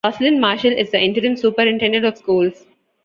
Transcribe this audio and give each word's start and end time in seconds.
Roslin 0.03 0.39
Marshall 0.39 0.71
is 0.71 0.89
the 0.89 0.99
Interim 0.99 1.37
Superintendent 1.37 2.05
of 2.07 2.17
Schools. 2.17 2.65